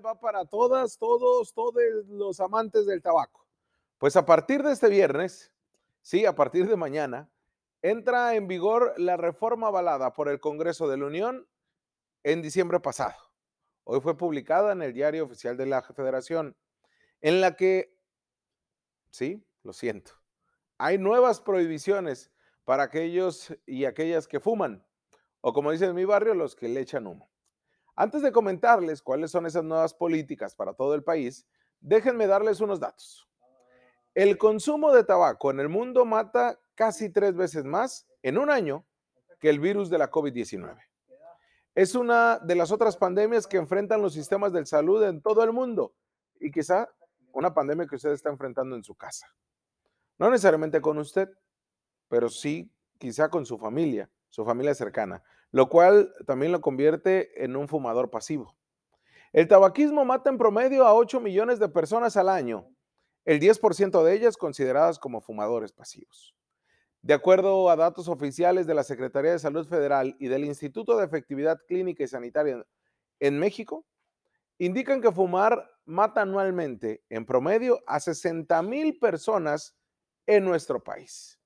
va 0.00 0.18
para 0.18 0.44
todas, 0.44 0.98
todos, 0.98 1.52
todos 1.52 1.82
los 2.08 2.40
amantes 2.40 2.86
del 2.86 3.02
tabaco. 3.02 3.46
Pues 3.98 4.16
a 4.16 4.24
partir 4.24 4.62
de 4.62 4.72
este 4.72 4.88
viernes, 4.88 5.52
sí, 6.02 6.24
a 6.24 6.34
partir 6.34 6.68
de 6.68 6.76
mañana, 6.76 7.30
entra 7.82 8.34
en 8.34 8.48
vigor 8.48 8.94
la 8.96 9.16
reforma 9.16 9.68
avalada 9.68 10.12
por 10.12 10.28
el 10.28 10.40
Congreso 10.40 10.88
de 10.88 10.96
la 10.96 11.06
Unión 11.06 11.48
en 12.22 12.42
diciembre 12.42 12.80
pasado. 12.80 13.16
Hoy 13.84 14.00
fue 14.00 14.16
publicada 14.16 14.72
en 14.72 14.82
el 14.82 14.92
Diario 14.92 15.24
Oficial 15.24 15.56
de 15.56 15.66
la 15.66 15.82
Federación, 15.82 16.56
en 17.20 17.40
la 17.40 17.56
que, 17.56 17.96
sí, 19.10 19.44
lo 19.62 19.72
siento, 19.72 20.12
hay 20.76 20.98
nuevas 20.98 21.40
prohibiciones 21.40 22.30
para 22.64 22.84
aquellos 22.84 23.54
y 23.66 23.84
aquellas 23.84 24.28
que 24.28 24.40
fuman, 24.40 24.86
o 25.40 25.52
como 25.52 25.72
dicen 25.72 25.90
en 25.90 25.96
mi 25.96 26.04
barrio, 26.04 26.34
los 26.34 26.54
que 26.54 26.68
le 26.68 26.80
echan 26.80 27.06
humo. 27.06 27.30
Antes 28.00 28.22
de 28.22 28.30
comentarles 28.30 29.02
cuáles 29.02 29.32
son 29.32 29.44
esas 29.44 29.64
nuevas 29.64 29.92
políticas 29.92 30.54
para 30.54 30.72
todo 30.72 30.94
el 30.94 31.02
país, 31.02 31.44
déjenme 31.80 32.28
darles 32.28 32.60
unos 32.60 32.78
datos. 32.78 33.28
El 34.14 34.38
consumo 34.38 34.92
de 34.92 35.02
tabaco 35.02 35.50
en 35.50 35.58
el 35.58 35.68
mundo 35.68 36.04
mata 36.04 36.60
casi 36.76 37.10
tres 37.10 37.34
veces 37.34 37.64
más 37.64 38.06
en 38.22 38.38
un 38.38 38.50
año 38.50 38.86
que 39.40 39.50
el 39.50 39.58
virus 39.58 39.90
de 39.90 39.98
la 39.98 40.12
COVID-19. 40.12 40.78
Es 41.74 41.96
una 41.96 42.38
de 42.38 42.54
las 42.54 42.70
otras 42.70 42.96
pandemias 42.96 43.48
que 43.48 43.56
enfrentan 43.56 44.00
los 44.00 44.14
sistemas 44.14 44.52
de 44.52 44.64
salud 44.64 45.02
en 45.02 45.20
todo 45.20 45.42
el 45.42 45.52
mundo 45.52 45.92
y 46.38 46.52
quizá 46.52 46.88
una 47.32 47.52
pandemia 47.52 47.88
que 47.88 47.96
usted 47.96 48.12
está 48.12 48.30
enfrentando 48.30 48.76
en 48.76 48.84
su 48.84 48.94
casa. 48.94 49.26
No 50.18 50.30
necesariamente 50.30 50.80
con 50.80 50.98
usted, 50.98 51.28
pero 52.06 52.28
sí 52.28 52.70
quizá 52.96 53.28
con 53.28 53.44
su 53.44 53.58
familia, 53.58 54.08
su 54.28 54.44
familia 54.44 54.76
cercana, 54.76 55.20
lo 55.50 55.68
cual 55.68 56.12
también 56.26 56.52
lo 56.52 56.60
convierte 56.60 57.44
en 57.44 57.56
un 57.56 57.68
fumador 57.68 58.10
pasivo. 58.10 58.56
El 59.32 59.48
tabaquismo 59.48 60.04
mata 60.04 60.30
en 60.30 60.38
promedio 60.38 60.86
a 60.86 60.94
8 60.94 61.20
millones 61.20 61.58
de 61.58 61.68
personas 61.68 62.16
al 62.16 62.28
año, 62.28 62.66
el 63.24 63.40
10% 63.40 64.02
de 64.02 64.14
ellas 64.14 64.36
consideradas 64.36 64.98
como 64.98 65.20
fumadores 65.20 65.72
pasivos. 65.72 66.34
De 67.02 67.14
acuerdo 67.14 67.70
a 67.70 67.76
datos 67.76 68.08
oficiales 68.08 68.66
de 68.66 68.74
la 68.74 68.82
Secretaría 68.82 69.32
de 69.32 69.38
Salud 69.38 69.66
Federal 69.66 70.16
y 70.18 70.28
del 70.28 70.44
Instituto 70.44 70.96
de 70.96 71.04
Efectividad 71.04 71.60
Clínica 71.66 72.02
y 72.02 72.08
Sanitaria 72.08 72.66
en 73.20 73.38
México, 73.38 73.86
indican 74.58 75.00
que 75.00 75.12
fumar 75.12 75.70
mata 75.84 76.22
anualmente 76.22 77.04
en 77.08 77.24
promedio 77.24 77.80
a 77.86 78.00
60 78.00 78.60
mil 78.62 78.98
personas 78.98 79.76
en 80.26 80.44
nuestro 80.44 80.82
país. 80.82 81.38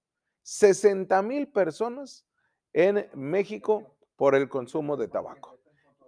60 0.43 1.23
mil 1.23 1.49
personas 1.49 2.27
en 2.73 3.09
México 3.15 3.97
por 4.23 4.37
el 4.37 4.49
consumo 4.49 4.97
de 4.97 5.09
tabaco. 5.09 5.59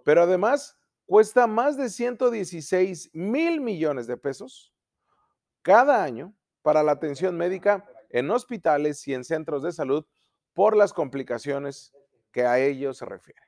Pero 0.05 0.21
además 0.21 0.79
cuesta 1.05 1.47
más 1.47 1.75
de 1.75 1.89
116 1.89 3.09
mil 3.13 3.59
millones 3.59 4.07
de 4.07 4.15
pesos 4.15 4.73
cada 5.61 6.01
año 6.01 6.33
para 6.61 6.81
la 6.81 6.93
atención 6.93 7.35
médica 7.35 7.85
en 8.09 8.31
hospitales 8.31 9.05
y 9.09 9.13
en 9.13 9.25
centros 9.25 9.63
de 9.63 9.73
salud 9.73 10.05
por 10.53 10.77
las 10.77 10.93
complicaciones 10.93 11.91
que 12.31 12.45
a 12.45 12.57
ellos 12.57 12.99
se 12.99 13.05
refiere, 13.05 13.41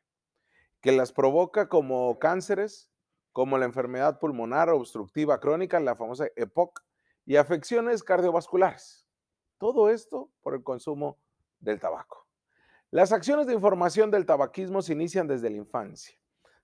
que 0.81 0.91
las 0.91 1.13
provoca 1.13 1.69
como 1.69 2.19
cánceres, 2.19 2.91
como 3.31 3.57
la 3.57 3.63
enfermedad 3.63 4.19
pulmonar 4.19 4.67
obstructiva 4.67 5.39
crónica, 5.39 5.79
la 5.79 5.95
famosa 5.95 6.27
EPOC, 6.35 6.83
y 7.25 7.37
afecciones 7.37 8.03
cardiovasculares. 8.03 9.07
Todo 9.59 9.89
esto 9.89 10.29
por 10.41 10.55
el 10.55 10.63
consumo 10.65 11.17
del 11.61 11.79
tabaco. 11.79 12.26
Las 12.89 13.11
acciones 13.11 13.47
de 13.47 13.53
información 13.53 14.11
del 14.11 14.25
tabaquismo 14.25 14.81
se 14.81 14.93
inician 14.93 15.27
desde 15.27 15.49
la 15.49 15.57
infancia, 15.57 16.17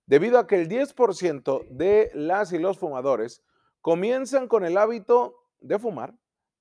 debido 0.06 0.40
a 0.40 0.48
que 0.48 0.56
el 0.56 0.70
10% 0.70 1.68
de 1.70 2.12
las 2.14 2.54
y 2.54 2.60
los 2.60 2.78
fumadores 2.78 3.44
comienzan 3.82 4.48
con 4.48 4.64
el 4.64 4.78
hábito 4.78 5.36
de 5.60 5.78
fumar 5.78 6.16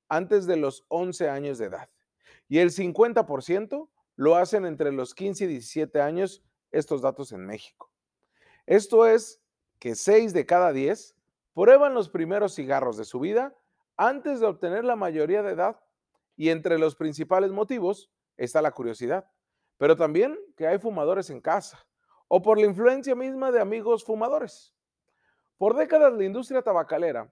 antes 0.09 0.47
de 0.47 0.57
los 0.57 0.85
11 0.89 1.29
años 1.29 1.59
de 1.59 1.67
edad 1.67 1.89
y 2.49 2.59
el 2.59 2.71
50% 2.71 3.89
lo 4.17 4.37
hacen 4.37 4.67
entre 4.67 4.91
los 4.91 5.15
15 5.15 5.45
y 5.45 5.47
17 5.47 6.01
años, 6.01 6.43
estos 6.73 7.01
datos 7.01 7.31
en 7.31 7.47
México. 7.47 7.91
Esto 8.67 9.07
es 9.07 9.41
que 9.79 9.95
6 9.95 10.33
de 10.33 10.45
cada 10.45 10.73
10 10.73 11.15
prueban 11.55 11.95
los 11.95 12.09
primeros 12.09 12.55
cigarros 12.55 12.97
de 12.97 13.05
su 13.05 13.21
vida 13.21 13.57
antes 13.97 14.41
de 14.41 14.47
obtener 14.47 14.85
la 14.85 14.97
mayoría 14.97 15.43
de 15.43 15.53
edad 15.53 15.81
y 16.37 16.49
entre 16.49 16.79
los 16.79 16.97
principales 16.97 17.53
motivos 17.53 18.11
está 18.37 18.61
la 18.61 18.73
curiosidad, 18.73 19.31
pero 19.83 19.97
también 19.97 20.39
que 20.57 20.65
hay 20.65 20.79
fumadores 20.79 21.29
en 21.29 21.41
casa 21.41 21.85
o 22.29 22.41
por 22.41 22.57
la 22.57 22.67
influencia 22.67 23.17
misma 23.17 23.51
de 23.51 23.61
amigos 23.61 24.05
fumadores. 24.05 24.73
Por 25.59 25.75
décadas 25.75 26.13
la 26.13 26.23
industria 26.23 26.63
tabacalera 26.63 27.29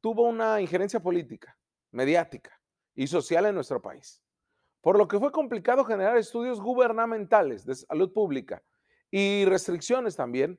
tuvo 0.00 0.22
una 0.24 0.60
injerencia 0.60 0.98
política, 0.98 1.56
mediática 1.92 2.60
y 2.96 3.06
social 3.06 3.46
en 3.46 3.54
nuestro 3.54 3.80
país, 3.80 4.20
por 4.80 4.98
lo 4.98 5.06
que 5.06 5.20
fue 5.20 5.30
complicado 5.30 5.84
generar 5.84 6.16
estudios 6.16 6.60
gubernamentales 6.60 7.64
de 7.64 7.76
salud 7.76 8.12
pública 8.12 8.60
y 9.08 9.44
restricciones 9.44 10.16
también 10.16 10.58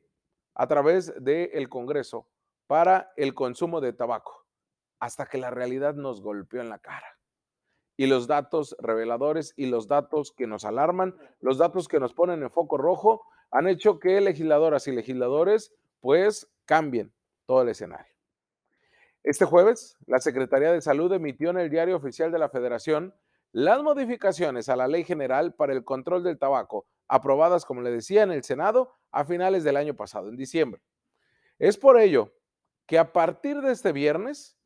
a 0.54 0.68
través 0.68 1.14
del 1.22 1.68
Congreso 1.68 2.30
para 2.66 3.12
el 3.18 3.34
consumo 3.34 3.82
de 3.82 3.92
tabaco, 3.92 4.46
hasta 5.02 5.26
que 5.26 5.38
la 5.38 5.50
realidad 5.50 5.96
nos 5.96 6.22
golpeó 6.22 6.62
en 6.62 6.70
la 6.70 6.80
cara 6.80 7.13
y 7.98 8.08
los 8.08 8.28
datos 8.28 8.76
reveladores 8.80 9.54
y 9.56 9.68
los 9.68 9.88
datos 9.88 10.32
que 10.32 10.48
nos 10.48 10.66
alarman, 10.66 11.16
los 11.40 11.58
datos 11.58 11.88
que 11.88 12.00
nos 12.00 12.14
ponen 12.14 12.42
en 12.42 12.50
foco 12.50 12.78
rojo, 12.78 13.24
han 13.52 13.68
hecho 13.68 14.00
que 14.00 14.20
legisladoras 14.20 14.88
y 14.88 14.92
legisladores 14.92 15.74
pues 16.00 16.52
cambien 16.66 17.14
todo 17.46 17.62
el 17.62 17.70
escenario. 17.70 18.14
Este 19.24 19.46
jueves, 19.46 19.96
la 20.06 20.20
Secretaría 20.20 20.72
de 20.72 20.82
Salud 20.82 21.14
emitió 21.14 21.52
en 21.52 21.60
el 21.60 21.70
Diario 21.70 21.96
Oficial 21.96 22.32
de 22.32 22.40
la 22.40 22.50
Federación 22.50 23.14
las 23.54 23.84
modificaciones 23.84 24.68
a 24.68 24.76
la 24.76 24.88
Ley 24.88 25.04
General 25.04 25.54
para 25.54 25.74
el 25.74 25.86
Control 25.86 26.24
del 26.24 26.40
Tabaco, 26.40 26.88
aprobadas, 27.08 27.64
como 27.64 27.82
le 27.82 27.92
decía, 27.92 28.24
en 28.24 28.32
el 28.32 28.44
Senado 28.44 28.96
a 29.12 29.24
finales 29.24 29.64
del 29.64 29.78
año 29.78 29.96
pasado, 29.96 30.30
en 30.30 30.36
diciembre. 30.36 30.82
Es 31.60 31.78
por 31.78 32.00
ello 32.00 32.34
que 32.88 32.98
a 32.98 33.14
partir 33.14 33.62
de 33.62 33.72
este 33.72 33.92
viernes, 33.92 34.58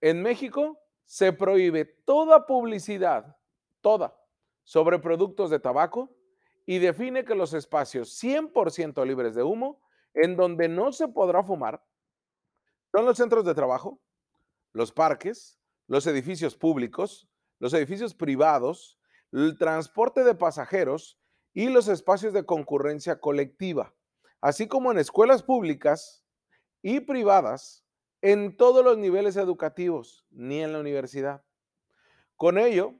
en 0.00 0.20
México 0.20 0.81
se 1.04 1.32
prohíbe 1.32 1.84
toda 1.84 2.46
publicidad, 2.46 3.36
toda, 3.80 4.16
sobre 4.64 4.98
productos 4.98 5.50
de 5.50 5.58
tabaco 5.58 6.14
y 6.66 6.78
define 6.78 7.24
que 7.24 7.34
los 7.34 7.54
espacios 7.54 8.22
100% 8.22 9.04
libres 9.06 9.34
de 9.34 9.42
humo, 9.42 9.80
en 10.14 10.36
donde 10.36 10.68
no 10.68 10.92
se 10.92 11.08
podrá 11.08 11.42
fumar, 11.42 11.84
son 12.92 13.06
los 13.06 13.16
centros 13.16 13.44
de 13.44 13.54
trabajo, 13.54 14.00
los 14.72 14.92
parques, 14.92 15.58
los 15.86 16.06
edificios 16.06 16.56
públicos, 16.56 17.28
los 17.58 17.72
edificios 17.74 18.14
privados, 18.14 18.98
el 19.32 19.56
transporte 19.58 20.24
de 20.24 20.34
pasajeros 20.34 21.18
y 21.54 21.68
los 21.68 21.88
espacios 21.88 22.32
de 22.32 22.44
concurrencia 22.44 23.18
colectiva, 23.20 23.94
así 24.40 24.68
como 24.68 24.92
en 24.92 24.98
escuelas 24.98 25.42
públicas 25.42 26.24
y 26.82 27.00
privadas 27.00 27.81
en 28.22 28.56
todos 28.56 28.84
los 28.84 28.96
niveles 28.96 29.36
educativos, 29.36 30.24
ni 30.30 30.62
en 30.62 30.72
la 30.72 30.80
universidad. 30.80 31.42
Con 32.36 32.56
ello, 32.56 32.94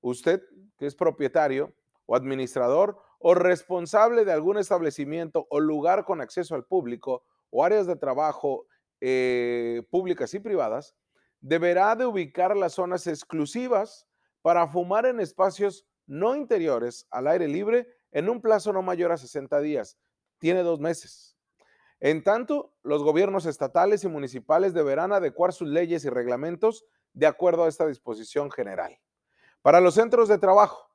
usted 0.00 0.42
que 0.78 0.86
es 0.86 0.94
propietario 0.94 1.74
o 2.06 2.14
administrador 2.14 2.98
o 3.18 3.34
responsable 3.34 4.24
de 4.24 4.32
algún 4.32 4.58
establecimiento 4.58 5.46
o 5.50 5.60
lugar 5.60 6.04
con 6.04 6.20
acceso 6.20 6.54
al 6.54 6.64
público 6.64 7.24
o 7.50 7.64
áreas 7.64 7.86
de 7.86 7.96
trabajo 7.96 8.66
eh, 9.00 9.82
públicas 9.90 10.32
y 10.34 10.40
privadas, 10.40 10.94
deberá 11.40 11.96
de 11.96 12.06
ubicar 12.06 12.56
las 12.56 12.74
zonas 12.74 13.06
exclusivas 13.06 14.06
para 14.42 14.66
fumar 14.68 15.06
en 15.06 15.20
espacios 15.20 15.86
no 16.06 16.34
interiores 16.34 17.06
al 17.10 17.28
aire 17.28 17.48
libre 17.48 17.88
en 18.12 18.28
un 18.28 18.40
plazo 18.40 18.72
no 18.72 18.82
mayor 18.82 19.12
a 19.12 19.16
60 19.16 19.60
días. 19.60 19.98
Tiene 20.38 20.62
dos 20.62 20.80
meses. 20.80 21.36
En 22.00 22.24
tanto, 22.24 22.74
los 22.82 23.02
gobiernos 23.02 23.44
estatales 23.44 24.04
y 24.04 24.08
municipales 24.08 24.72
deberán 24.72 25.12
adecuar 25.12 25.52
sus 25.52 25.68
leyes 25.68 26.04
y 26.04 26.08
reglamentos 26.08 26.86
de 27.12 27.26
acuerdo 27.26 27.64
a 27.64 27.68
esta 27.68 27.86
disposición 27.86 28.50
general. 28.50 28.98
Para 29.60 29.80
los 29.80 29.94
centros 29.94 30.28
de 30.28 30.38
trabajo, 30.38 30.90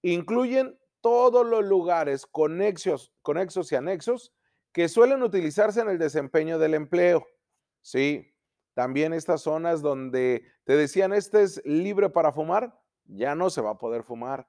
incluyen 0.00 0.78
todos 1.02 1.46
los 1.46 1.64
lugares 1.64 2.26
conexos, 2.26 3.12
conexos 3.20 3.70
y 3.72 3.76
anexos 3.76 4.32
que 4.72 4.88
suelen 4.88 5.22
utilizarse 5.22 5.80
en 5.80 5.90
el 5.90 5.98
desempeño 5.98 6.58
del 6.58 6.74
empleo. 6.74 7.26
Sí, 7.82 8.34
también 8.72 9.12
estas 9.12 9.42
zonas 9.42 9.82
donde 9.82 10.44
te 10.64 10.76
decían 10.76 11.12
este 11.12 11.42
es 11.42 11.60
libre 11.64 12.08
para 12.08 12.32
fumar, 12.32 12.80
ya 13.04 13.34
no 13.34 13.50
se 13.50 13.60
va 13.60 13.70
a 13.70 13.78
poder 13.78 14.02
fumar. 14.02 14.48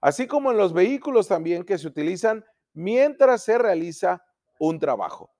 Así 0.00 0.26
como 0.26 0.50
en 0.50 0.58
los 0.58 0.72
vehículos 0.72 1.28
también 1.28 1.64
que 1.64 1.78
se 1.78 1.88
utilizan 1.88 2.44
mientras 2.72 3.42
se 3.42 3.58
realiza 3.58 4.24
un 4.58 4.78
trabajo. 4.78 5.32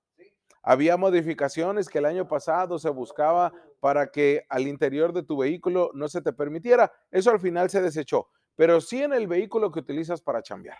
Había 0.62 0.96
modificaciones 0.96 1.88
que 1.88 1.98
el 1.98 2.04
año 2.04 2.28
pasado 2.28 2.78
se 2.78 2.90
buscaba 2.90 3.52
para 3.80 4.10
que 4.10 4.44
al 4.48 4.68
interior 4.68 5.12
de 5.12 5.22
tu 5.22 5.38
vehículo 5.38 5.90
no 5.94 6.08
se 6.08 6.20
te 6.20 6.32
permitiera. 6.32 6.92
Eso 7.10 7.30
al 7.30 7.40
final 7.40 7.70
se 7.70 7.80
desechó, 7.80 8.28
pero 8.56 8.80
sí 8.80 9.02
en 9.02 9.12
el 9.12 9.26
vehículo 9.26 9.72
que 9.72 9.80
utilizas 9.80 10.20
para 10.20 10.42
chambear. 10.42 10.78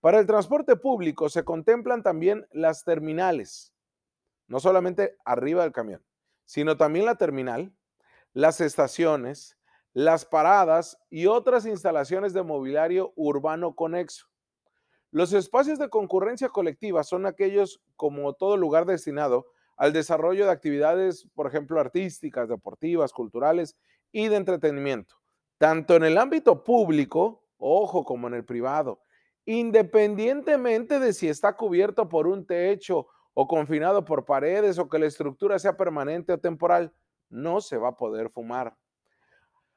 Para 0.00 0.18
el 0.18 0.26
transporte 0.26 0.76
público 0.76 1.28
se 1.28 1.44
contemplan 1.44 2.02
también 2.02 2.46
las 2.52 2.84
terminales, 2.84 3.72
no 4.48 4.60
solamente 4.60 5.16
arriba 5.24 5.62
del 5.62 5.72
camión, 5.72 6.04
sino 6.44 6.76
también 6.76 7.06
la 7.06 7.16
terminal, 7.16 7.72
las 8.32 8.60
estaciones, 8.60 9.56
las 9.92 10.24
paradas 10.24 10.98
y 11.10 11.26
otras 11.26 11.66
instalaciones 11.66 12.32
de 12.32 12.42
mobiliario 12.42 13.12
urbano 13.14 13.74
conexo. 13.74 14.31
Los 15.12 15.34
espacios 15.34 15.78
de 15.78 15.90
concurrencia 15.90 16.48
colectiva 16.48 17.04
son 17.04 17.26
aquellos 17.26 17.82
como 17.96 18.32
todo 18.32 18.56
lugar 18.56 18.86
destinado 18.86 19.46
al 19.76 19.92
desarrollo 19.92 20.46
de 20.46 20.52
actividades, 20.52 21.28
por 21.34 21.46
ejemplo, 21.46 21.78
artísticas, 21.78 22.48
deportivas, 22.48 23.12
culturales 23.12 23.76
y 24.10 24.28
de 24.28 24.36
entretenimiento, 24.36 25.16
tanto 25.58 25.96
en 25.96 26.04
el 26.04 26.16
ámbito 26.16 26.64
público, 26.64 27.44
ojo, 27.58 28.06
como 28.06 28.26
en 28.28 28.32
el 28.32 28.46
privado, 28.46 29.02
independientemente 29.44 30.98
de 30.98 31.12
si 31.12 31.28
está 31.28 31.58
cubierto 31.58 32.08
por 32.08 32.26
un 32.26 32.46
techo 32.46 33.06
o 33.34 33.46
confinado 33.46 34.06
por 34.06 34.24
paredes 34.24 34.78
o 34.78 34.88
que 34.88 34.98
la 34.98 35.06
estructura 35.06 35.58
sea 35.58 35.76
permanente 35.76 36.32
o 36.32 36.40
temporal, 36.40 36.90
no 37.28 37.60
se 37.60 37.76
va 37.76 37.88
a 37.88 37.96
poder 37.98 38.30
fumar. 38.30 38.74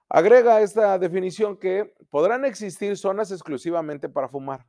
Agrega 0.08 0.62
esta 0.62 0.98
definición 0.98 1.58
que 1.58 1.94
podrán 2.10 2.46
existir 2.46 2.96
zonas 2.96 3.32
exclusivamente 3.32 4.08
para 4.08 4.30
fumar 4.30 4.66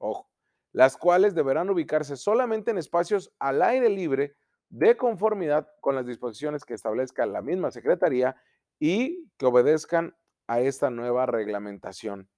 ojo, 0.00 0.28
las 0.72 0.96
cuales 0.96 1.34
deberán 1.34 1.70
ubicarse 1.70 2.16
solamente 2.16 2.70
en 2.70 2.78
espacios 2.78 3.32
al 3.38 3.62
aire 3.62 3.88
libre 3.88 4.34
de 4.68 4.96
conformidad 4.96 5.68
con 5.80 5.94
las 5.94 6.06
disposiciones 6.06 6.64
que 6.64 6.74
establezca 6.74 7.26
la 7.26 7.42
misma 7.42 7.70
Secretaría 7.70 8.36
y 8.78 9.28
que 9.36 9.46
obedezcan 9.46 10.16
a 10.46 10.60
esta 10.60 10.90
nueva 10.90 11.26
reglamentación. 11.26 12.28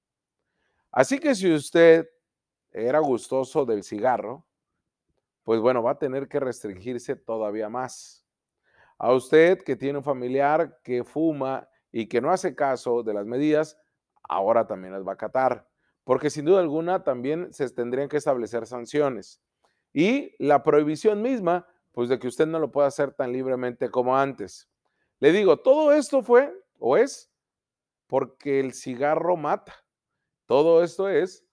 Así 0.91 1.19
que 1.19 1.35
si 1.35 1.53
usted 1.53 2.09
era 2.73 2.99
gustoso 2.99 3.65
del 3.65 3.85
cigarro, 3.85 4.47
pues 5.45 5.61
bueno, 5.61 5.83
va 5.83 5.93
a 5.93 5.99
tener 5.99 6.29
que 6.29 6.41
restringirse 6.41 7.17
todavía 7.17 7.69
más. 7.69 8.27
A 8.99 9.13
usted 9.13 9.63
que 9.63 9.77
tiene 9.77 9.99
un 9.99 10.05
familiar 10.05 10.79
que 10.83 11.05
fuma 11.05 11.69
y 11.91 12.09
que 12.09 12.21
no 12.21 12.31
hace 12.31 12.55
caso 12.55 13.03
de 13.03 13.15
las 13.15 13.27
medidas, 13.27 13.79
ahora 14.23 14.67
también 14.67 14.93
las 14.93 15.07
va 15.07 15.13
a 15.13 15.15
acatar 15.15 15.69
porque 16.05 16.31
sin 16.31 16.45
duda 16.45 16.61
alguna 16.61 17.05
también 17.05 17.53
se 17.53 17.69
tendrían 17.71 18.09
que 18.09 18.17
establecer 18.17 18.67
sanciones. 18.67 19.41
Y 19.93 20.35
la 20.39 20.63
prohibición 20.63 21.23
misma, 21.23 21.67
pues 21.93 22.09
de 22.09 22.19
que 22.19 22.29
usted 22.29 22.47
no 22.47 22.59
lo 22.59 22.73
pueda 22.73 22.89
hacer 22.89 23.13
tan 23.13 23.33
libremente 23.33 23.91
como 23.91 24.17
antes. 24.17 24.69
Le 25.21 25.33
digo, 25.33 25.59
todo 25.59 25.93
esto 25.93 26.23
fue 26.23 26.53
o 26.79 26.97
es 26.97 27.31
porque 28.07 28.59
el 28.59 28.73
cigarro 28.73 29.37
mata. 29.37 29.75
Todo 30.47 30.83
esto 30.83 31.09
es 31.09 31.47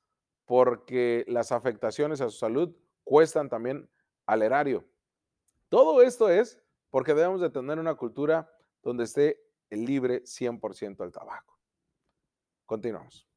porque 0.46 1.24
las 1.28 1.52
afectaciones 1.52 2.22
a 2.22 2.30
su 2.30 2.38
salud 2.38 2.76
cuestan 3.04 3.50
también 3.50 3.90
al 4.26 4.42
erario. 4.42 4.86
Todo 5.70 6.02
esto 6.02 6.30
es 6.30 6.60
porque 6.90 7.14
debemos 7.14 7.42
de 7.42 7.52
tener 7.52 7.78
una 7.78 7.94
cultura 7.96 8.52
donde 8.82 9.04
esté 9.04 9.40
el 9.70 9.86
libre 9.86 10.24
100% 10.24 10.98
del 10.98 11.12
tabaco. 11.12 11.60
Continuamos. 12.66 13.29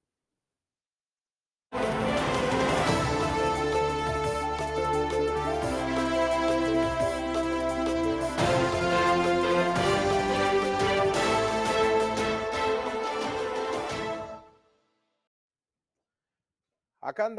Acá 17.13 17.27
anda 17.27 17.31